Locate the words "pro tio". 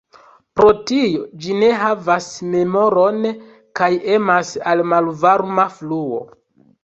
0.59-1.25